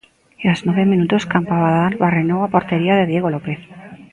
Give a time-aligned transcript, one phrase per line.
[0.43, 3.59] E aos nove minutos Campabadal barrenou a portería de Diego López.